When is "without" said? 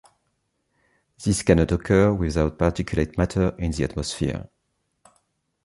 2.11-2.57